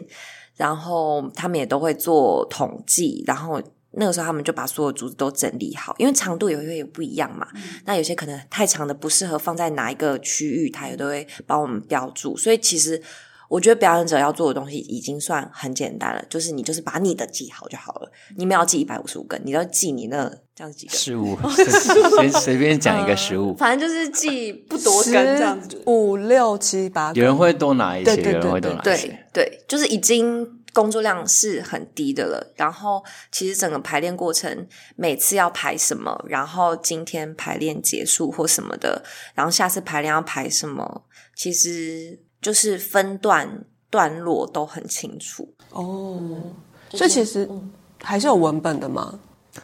[0.55, 3.61] 然后他们也都会做统计，然后
[3.91, 7.47] 那个时候他们就把所有竹子都整理好，因为长度也会有不一样嘛。
[7.85, 12.35] 那有些可能太长的不适合放在哪一个区域，它也都会帮我们标注。
[12.35, 12.99] 所以其实
[13.49, 18.11] 我觉得表演者要做的东西已经算很简单了，就是你就是把你的记好就好了。
[18.35, 20.93] 你们要记一百五十五根，你要记你那这样几个。
[20.93, 21.37] 失误
[22.17, 25.81] 随随便讲一个失误，反正就是记不多根这样子。
[25.85, 29.25] 五六七八根，有人会多拿一些，对对有人会多拿一对些。
[29.33, 32.53] 对，就是已经工作量是很低的了。
[32.55, 39.03] 然后其实整个排练过程，每次要排什么，然后今天排练结束或什么的，
[39.35, 41.03] 然后下次排练要排什么，
[41.35, 43.47] 其实就是分段
[43.89, 45.47] 段落都很清楚。
[45.71, 46.19] 哦，
[46.91, 47.49] 所以其实
[48.01, 49.17] 还是有文本的嘛，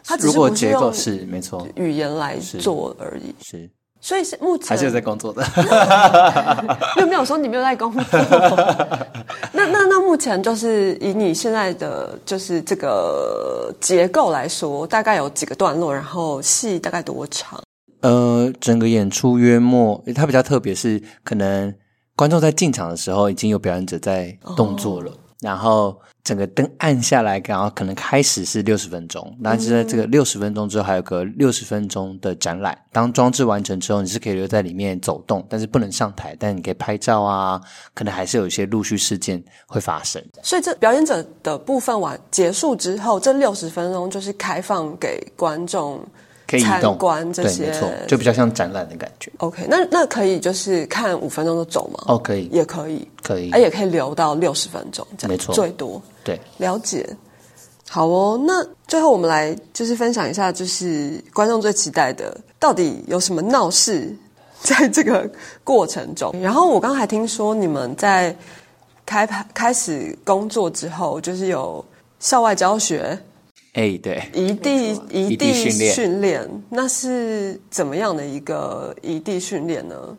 [0.04, 3.34] 它只如果结构是没错，语言来做而已。
[3.42, 5.42] 是所以是目前还是有在工作的。
[6.96, 8.02] 没有没有说你没有在工作。
[9.52, 17.58] 那那那目前就是以你现在的就是这个结构来说，大概有几个段落，然后戏大概多长？
[18.02, 21.74] 呃，整个演出约莫，它比较特别是，可能
[22.16, 32.78] 观众在进场的时候已经有表演者在动作了，然后整个灯暗下来，然后可能开始是六十分钟，那就在这个六十分钟之后，还有个六十分钟的展览。
[32.92, 37.60] 当装置完成之后，你是可以留在里面走动，但是不能上台，但你可以拍照啊，
[37.92, 40.22] 可能还是有一些陆续事件会发生。
[40.42, 46.08] 所以这表演者的部分完结束之后，这六十分钟就是开放给观众参
[46.46, 47.66] 可以移动，对，观这些。
[47.66, 49.30] 没错，就比较像展览的感觉。
[49.38, 52.04] OK，那那可以就是看五分钟就走吗？
[52.06, 56.00] 哦，可以，也可以，可以哎，，也可以留到六十分钟，这样没错最多。
[56.22, 56.40] 对。
[56.58, 57.08] 了解。
[57.88, 64.12] 好哦，那最后我们来就是分享一下，就是观众最期待的，到底有什么闹事
[64.62, 65.30] 在这个
[65.62, 66.34] 过程中。
[66.42, 68.34] 然后我刚才还听说你们在
[69.06, 71.84] 开拍开始工作之后，就是有
[72.18, 73.16] 校外教学、
[73.74, 80.16] 哎，对，异地异异地地训练训练，那是怎么样的一个异地训练呢？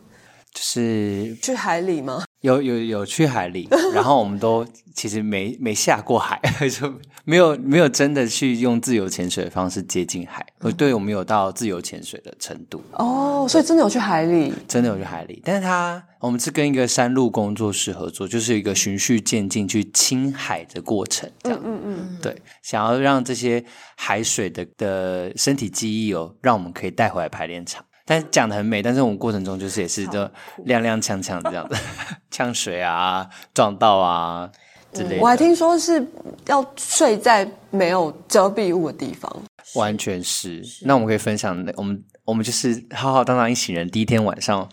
[0.52, 2.25] 就是去海里吗？
[2.42, 6.92] 有有有去海里，然后我们都其实没没下过海， 就
[7.24, 10.46] 没有没有真的去用自由潜水的方式接近海。
[10.60, 14.52] 我对我们有到自由潜水的程度，哦，所以真的有去海里。
[14.68, 15.40] 真的有去海里。
[15.44, 21.60] 但是他我们是跟一个山路工作室合作，就是一个循序渐进去清海的过程，这样。
[21.64, 23.64] 嗯嗯对，想要让这些
[23.96, 27.84] 海水的的身体记忆哦，让我们可以带回来排练场。
[28.06, 30.20] 但是讲的很美，但是我们过程中就是也是就
[30.64, 31.76] 踉踉跄跄这样子，
[32.30, 34.48] 呛水啊、撞到啊，
[34.92, 35.20] 之类的。
[35.20, 36.06] 我还听说是
[36.46, 39.30] 要睡在没有遮蔽物的地方。
[39.74, 40.62] 完全是。
[40.82, 44.66] 那我们可以分享，我们我们就是浩浩荡荡一行人第一天晚上，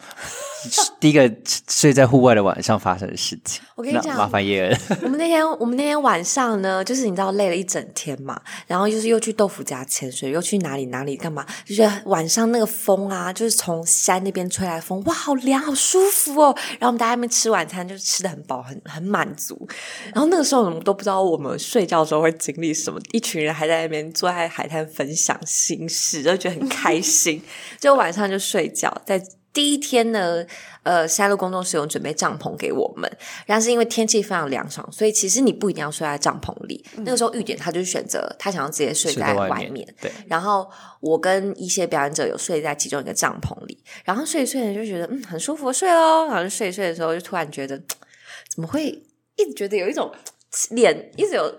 [0.99, 1.31] 第一个
[1.67, 3.61] 睡在户外的晚上发生的事情。
[3.75, 16.55] 我跟你讲麻烦叶儿，我们那天我们那天晚上呢，就是你知道累了一整天嘛，然后就是又去豆腐家潜水，又去哪里哪里干嘛，就觉得晚上那个风啊，就是从山那边吹来风，哇，好凉，好舒服哦。
[16.79, 19.67] 然后我们大家在那边吃晚餐，就是吃的很饱，很很满足。
[20.13, 27.41] 然后那个时候我们都不知道我们睡觉的时候会经历什么，一群人还在那边坐在海滩分享心事，就觉得很开心。
[27.79, 29.21] 就晚上就睡觉，在
[29.53, 30.43] 第一天呢，
[30.81, 33.09] 呃，山路工作室有准备帐篷给我们，
[33.45, 36.83] 然后是因为天气非常凉爽，所以其实你不一定要睡在帐篷里。
[36.97, 40.11] 那个时候玉典他就选择他想要直接睡睡在在外面外面，对。
[40.27, 40.67] 然后
[40.99, 46.25] 我跟一些表演者有睡在其中一个帐篷里，然后睡一睡呢就觉得嗯很舒服，睡喽。
[46.25, 47.79] 然后就睡一睡的时候就突然觉得
[48.49, 48.87] 怎么会
[49.35, 50.11] 一直觉得有一种
[50.71, 51.55] 脸一直有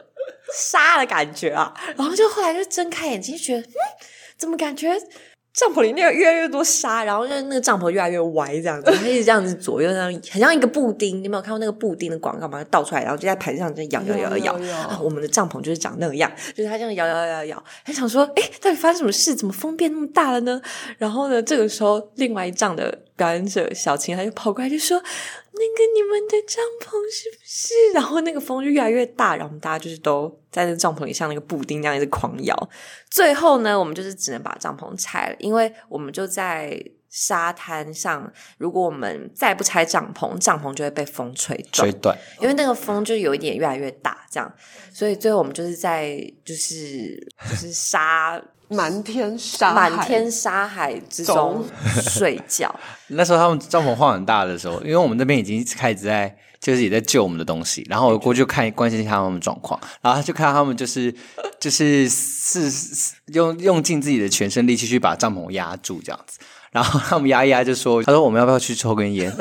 [0.53, 3.71] 沙的感觉啊，然后就后来就睁开眼睛，就觉得 嗯
[4.37, 4.93] 怎么感觉
[5.55, 11.21] 帐篷里面有越来越多沙，然后就那个帐篷越来越歪，这样子，它一直这样子左右这样，很像一个布丁。
[11.21, 12.65] 你有没有看过那个布丁的广告吗？
[12.69, 19.33] 倒出来，然后就在盘上这样摇摇摇摇有有有啊我们的帐篷就是长那个样，就是它这样摇摇摇摇，还想说，哎，到底发生什么事？
[19.33, 20.61] 怎么风变那么大了呢？
[20.99, 24.99] 然后呢，这个时候另外一帐的表演者小青，他就跑过来就说
[25.53, 32.71] ：“那个你们的帐篷是不是？”然后那个风就越来越大，然后我们大家就是都在那个帐篷里像那个布丁那样一直狂摇。
[33.11, 36.83] 最后呢，我们就是只能把帐篷拆了，因为我们就在
[37.17, 41.93] 沙滩上，如果我们再不拆帐篷，帐篷就会被风吹断吹。
[42.01, 42.19] 断。
[42.41, 44.53] 因为那个风就有一点越来越大，这样，
[44.93, 51.65] 所以最后我们就是在就是就是沙 满天沙，满天沙海之中
[52.11, 52.75] 睡觉。
[53.09, 61.15] 那时候他们帐篷晃很大的时候，因为我们那边已经开始在，就是也在救我们的东西，然后我过去看关心一下他们的状况，然后他就看到他们就是
[61.61, 66.41] 就是是是用用尽自己的全身力气去把帐篷压住这样子。
[66.75, 69.33] 然后他们压一压就说：“他说我们要不要去抽根烟？”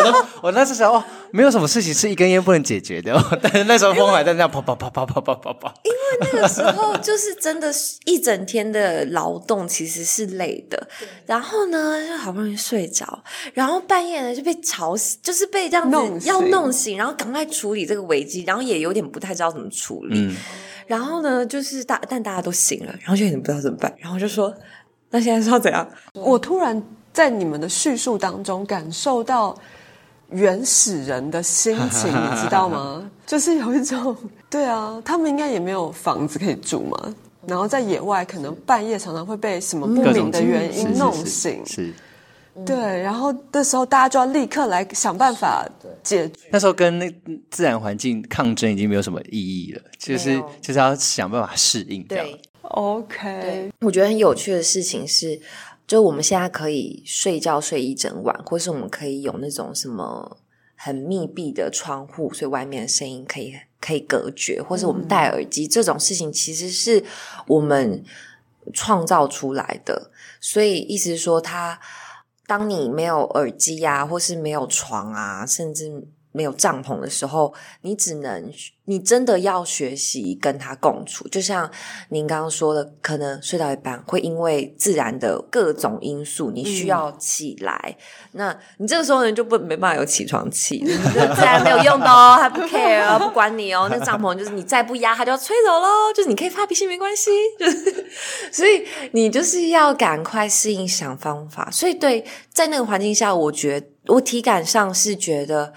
[0.40, 5.98] 我那时候哦，没有什么事情是一根烟不能解决的、哦， 但是那时候风还在那啪啪啪啪啪啪啪啪因为。
[6.20, 10.88] 那个时候就是真的是一整天的劳动其实是累的，
[11.26, 13.22] 然后呢就好不容易睡着，
[13.54, 20.18] 然后半夜呢就被吵醒，就是被这样弄醒子要弄醒，然后赶快处理这个危机，然后也有点不太知道怎么处理。
[20.18, 20.36] 嗯，
[20.86, 24.54] 然后呢，就是大但大家都醒了，然后就有点不知道怎么办，然后就说
[25.10, 25.88] 那现在是要怎样？
[26.14, 26.80] 我突然
[27.12, 29.56] 在你们的叙述当中感受到
[30.30, 33.10] 原始人的心情，你知道吗？
[33.26, 34.16] 就是有一种，
[34.50, 37.14] 对啊，他们应该也没有房子可以住嘛，
[37.46, 41.94] 然后在野外可能半夜常常会被什么不明的原因是是是弄醒，是
[42.66, 45.64] 对，然后那时候大家就要立刻来想办法
[46.02, 46.48] 解决。
[46.50, 47.08] 那时候跟那
[47.50, 52.26] 自然环境抗争已经没有什么意义了，就是就是要想办法适应这样。
[52.62, 55.40] 对，OK，我觉得很有趣的事情是，
[55.86, 60.38] 就我们现在可以睡觉睡一整晚，或是我们可以有那种什么
[60.76, 67.04] 很密闭的窗户，所以外面的声音可以可以隔绝，或是我们戴耳机、这种事情，其实是
[67.46, 68.04] 我们
[68.72, 70.10] 创造出来的。
[70.40, 71.80] 所以意思是说，它
[72.46, 76.06] 当你没有耳机啊，或是没有床啊，甚至
[76.38, 78.48] 没有帐篷的时候，你只能，
[78.84, 81.26] 你真的要学习跟他共处。
[81.26, 81.68] 就像
[82.10, 87.96] 您刚刚说的，可能睡到一半会因为自然的各种因素，你需要起来，
[88.32, 98.06] 那你这个时候呢就不没办法有起床气， 自然没有用的哦，他不 care 哦，不管你哦，那帐篷就是你再不压，它就要吹走喽，就是你可以发脾气没关系， 就是
[98.52, 101.68] 所以你就是要赶快适应，想方法。
[101.72, 105.72] 所以对，在那个环境下，我觉得我体感上是觉得，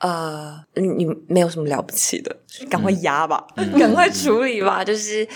[0.00, 2.36] 呃，你你没有什么了不起的，
[2.68, 3.46] 赶快压吧，
[3.78, 5.26] 赶快处理吧，就是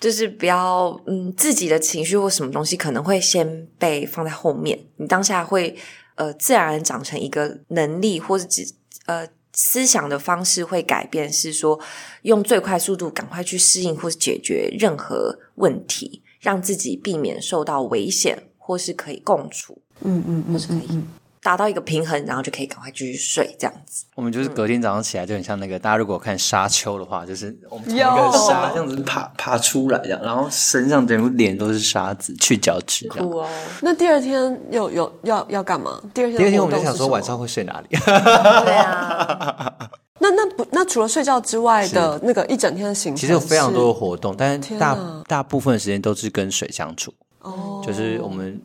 [0.00, 5.76] 就是不要嗯自己的情绪或什么东西可能会先被放在后面，你当下会
[6.16, 8.74] 呃自然而然长成一个能力，或是只
[9.06, 9.28] 呃。
[9.56, 11.78] 思想的方式会改变，是说
[12.22, 20.44] 用最快速度赶快去适应或是解决任何问题，让自己避免受到危险，或是可以共处，嗯嗯。
[20.52, 21.00] 或是可以
[21.44, 24.06] 达到一个平衡，然后就可以赶快继续睡这样子。
[24.14, 28.08] 我们就是隔天早上起来就很像那个，大家如果看沙丘的话，就是我们从一有。
[28.08, 28.96] 个沙这样子。
[29.02, 33.28] 爬爬出来这样，然后身上整个脸都是沙子，去角质这样。
[33.28, 33.48] 酷哦，
[33.82, 36.00] 那第二天有有要要干嘛？
[36.14, 37.88] 第二天第二天我们就想说晚上会睡哪里？
[38.00, 39.74] 对啊，
[40.20, 44.96] 那那不那除了睡觉之外的那个一整天的行程，其实有非常多的活动，但是大
[45.26, 48.58] 大部分时间都是跟水相处，哦，就是我们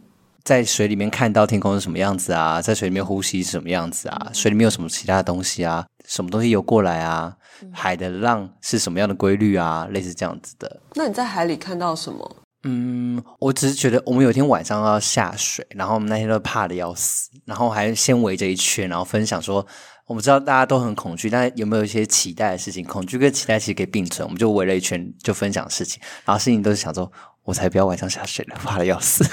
[0.50, 7.32] 在水里面看到天空是什么样子啊，在水里面呼吸是什么样子啊，水里面有什么其他的东西啊，什么东西游过来啊，
[7.72, 10.82] 海的浪是什么样的规律啊，类似这样子的。
[10.96, 12.36] 那你在海里看到什么？
[12.64, 19.64] 嗯，我只是觉得我们有一天晚上要下水，然后我们那天都怕的要死，然后还先围着一圈，然后分享说，
[20.08, 22.84] 我们知道大家都很恐惧，但有没有一些期待的事情？
[22.84, 27.10] 恐惧跟期待其实可以并存，我们就围了一圈就分享事情，然后事情都是想说，
[27.50, 29.26] 我才不要晚上下水了， 怕的要死。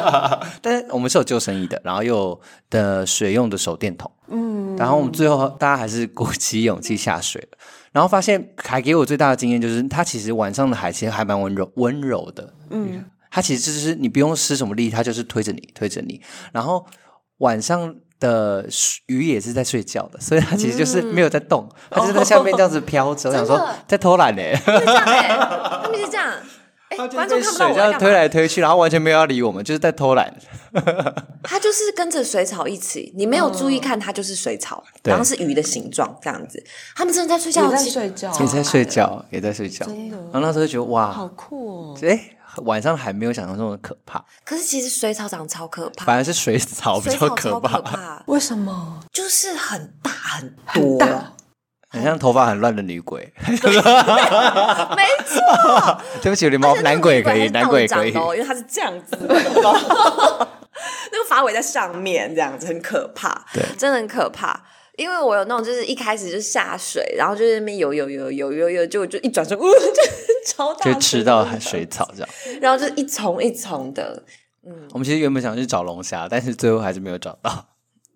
[0.62, 2.40] 但是我们是有救生衣的，然后又有
[2.70, 7.58] 的水用的手电筒，嗯，然后我们最后大家还是鼓起勇气下水了。
[7.92, 12.54] 然后发现还给我最大的经验就是，它其实晚上的海其实还蛮温柔温柔的。
[12.70, 16.20] 嗯，它其实就是你不用施什么力，它就是推着你推着你。
[16.52, 16.86] 然后
[17.38, 18.66] 晚上的
[19.06, 23.28] 鱼也是在睡觉的，所以它其实就是没有在动，它就在下面这样子飘着。
[23.28, 25.28] 我想说在偷懒呢，是这样哎，
[25.82, 26.32] 他们是这样。
[27.06, 30.34] 观众看不到我这样推来推去，然后完全没有要理我们，就是在偷懒。
[31.44, 36.62] 它就是跟着水草一起，你没有注意看，它就是水草，然后是鱼的形状这样子。
[36.94, 39.86] 他们真的在睡觉，在睡觉，也在睡觉，也在睡觉。
[39.86, 40.16] 真的。
[40.16, 41.98] 然后那时候就觉得哇，好酷哦！
[42.02, 42.20] 哎，
[42.64, 44.22] 晚上还没有想象中的可怕。
[44.44, 48.22] 可是其实水草长超可怕，反而是水草比较可怕。
[48.26, 49.00] 为什么？
[49.12, 50.98] 就是很大很多。
[51.90, 53.64] 很像头发很乱的女鬼， 没错。
[56.20, 59.34] 对不起，有猫男鬼也可以，男鬼也可以，因为它是这样子， 那
[61.18, 64.64] 个发尾在上面，这样子很可怕，对，真的很可怕。
[64.96, 70.02] 因为我有那种，就是一开始就下水，然后就在那边游游游游游游，就就一转身，呜， 就
[70.44, 72.28] 超大，就吃到水草这样，
[72.60, 74.22] 然后就一丛一丛的。
[74.66, 77.66] 嗯，我们其实原本想去找龙虾，但是最后还是没有找到。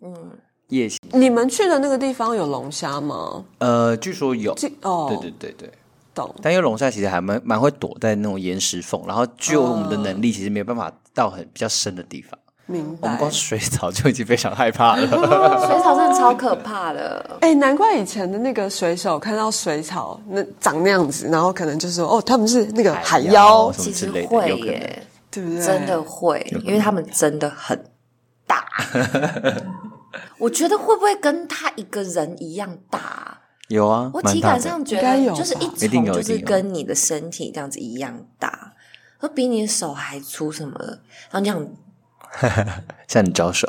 [0.05, 0.33] 嗯。
[0.73, 3.45] 夜行，你们去的那个地方有龙虾吗？
[3.59, 4.57] 呃，据说有。
[4.81, 5.71] 哦，对对对对，
[6.15, 6.35] 懂。
[6.41, 12.39] 但因为龙虾其实还蛮蛮会躲在那种岩石缝，然后据我们的能力，其实没有办法到很比较深的地方。
[12.65, 12.99] 明白。
[13.03, 15.03] 我们光水草就已经非常害怕了。
[15.67, 17.39] 水草真的超可怕的。
[17.43, 25.61] 哎，难怪以前的那个水手看到水草那长那样子，然后可能就说哦，他们是那个海妖其实会耶，对不对？
[25.67, 27.79] 真的会，因为他们真的很
[28.47, 28.65] 大。
[30.39, 33.39] 我觉得会不会跟他一个人一样大？
[33.69, 38.75] 有啊，我体感上觉得就是一丛，就是跟你的身体这样子一样大，
[39.21, 41.01] 而比你的手还粗什么的。
[41.31, 41.67] 然后这样
[43.09, 43.67] 向你招手，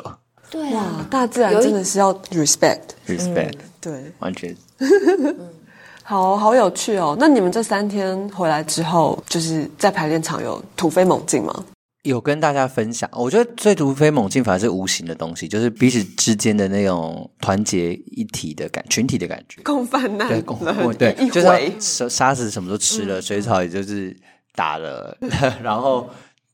[0.50, 4.54] 对啊，大自然真的是要 respect，respect，对，完全。
[6.06, 7.16] 好好有趣哦。
[7.18, 11.64] 那你们这三天回来之后，就是在排练场有突飞猛进吗？
[12.04, 20.58] 有跟大家分享，我觉得最突飞猛进反而是无形的东西，就是彼此之间的那种团结一体的感，群体的感觉，共犯难，对，共
[20.94, 24.14] 对，就是沙沙子什么都吃了，水草也就是
[24.54, 25.16] 打了，
[25.62, 26.08] 然后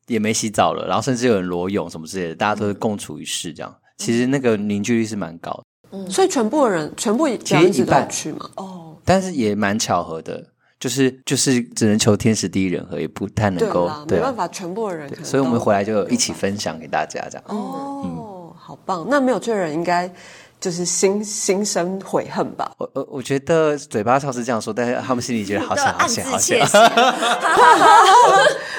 [0.06, 5.64] 也没洗澡了，然后甚至有人裸泳什么之类的，大家都是共处一室，这样，其实那个凝聚力是蛮高的。
[5.98, 10.46] 嗯，所以全部的人全部其实一半去嘛，哦，但是也蛮巧合的。
[10.80, 15.08] 就是就是只能求天时地利人和，也不太能够，没办法全部的人。
[15.22, 17.44] 所以我们回来就一起分享给大家这样。
[17.48, 19.06] 哦，好棒！
[19.08, 20.10] 那没有罪人应该
[20.58, 22.72] 就是心心生悔恨吧？
[22.78, 26.64] 我我我觉得嘴巴上是这样说，但是他们心里觉得好险 好险好险，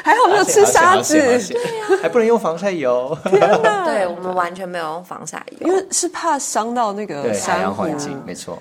[0.04, 1.20] 还好没有吃沙子，
[2.02, 3.16] 还不能用防晒油。
[3.26, 3.86] 天哪！
[3.86, 8.60] 对我们完全没有用防晒油，因为是怕伤到那个海洋环境，没错。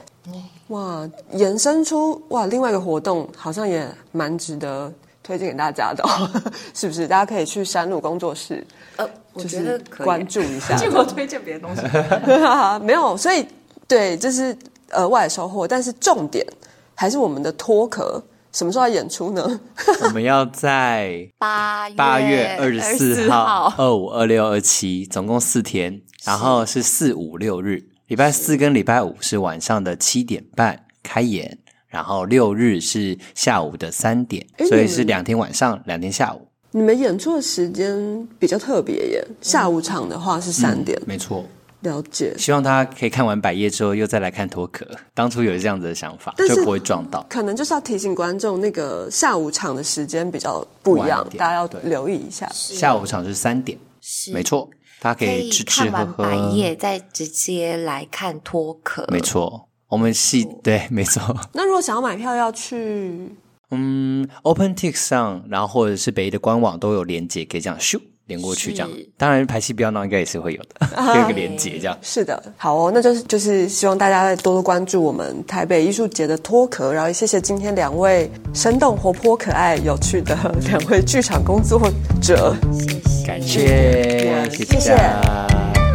[0.70, 4.92] 哇，延伸出哇，另外一个活动好像也蛮值得
[5.22, 6.04] 推荐给大家的，
[6.72, 7.06] 是不是？
[7.08, 8.64] 大家可以去山路工作室，
[8.96, 10.76] 呃，我觉得关注一下。
[10.76, 11.82] 结果推荐别的东西，
[12.86, 13.44] 没有，所以
[13.88, 14.56] 对，这是
[14.92, 15.66] 额外收获。
[15.66, 16.46] 但是重点
[16.94, 19.60] 还是我们的脱壳，什么时候要演出呢？
[20.06, 27.89] 我们要在八八月二十四号、二五、二六、二七，总共四天，然后是四五六日。
[28.10, 31.56] 礼拜四跟礼拜五是晚上的七点半开演，
[31.86, 36.44] 然后六日是下午的三点，所以是两天晚上，两天下午。
[36.72, 41.46] 你们演出的时间比较特别耶，下午场的话是三点，没错。
[41.82, 42.34] 了解。
[42.36, 44.84] 希望大家可以看完百叶之后，又再来看脱壳。
[45.14, 47.24] 当初有这样子的想法，就不会撞到。
[47.30, 52.50] 可能就是要提醒观众，那个下午场的时间比较不一样，大家要留意一下。
[52.52, 54.68] 下午场是三点，是没错。
[55.00, 59.06] 他可以吃吃喝喝，百叶再直接来看脱壳。
[59.10, 61.34] 没错，我们系对， 没错。
[61.54, 63.34] 那如果想要买票，要去
[63.70, 68.00] 嗯，OpenTix 上，然后或者是北艺的官网都有连接，可以这样咻
[68.30, 68.88] 连过去这样。
[69.18, 71.98] 当然，排戏不要闹应该也是会有的， 有一个连接这样。
[72.00, 80.36] 是的，好哦，那就是就是希望大家多多关注我们台北艺术节的脱壳，然后也谢谢今天两位生动、活泼、可爱、有趣的
[80.68, 81.80] 两位剧场工作
[82.22, 83.26] 者，谢谢。
[83.26, 85.46] 感谢，谢谢谢大家，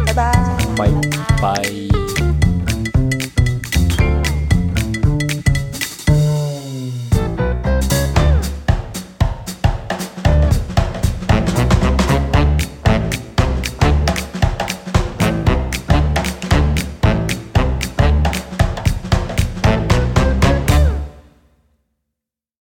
[0.06, 0.56] 拜拜。
[0.76, 1.95] 拜拜。